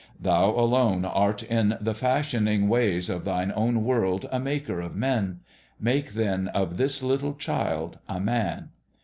[0.19, 4.95] Thou alone art in the fash ioning ways of Thine own world a Maker of
[4.95, 5.41] Men:
[5.79, 8.69] make then of this little child a Man.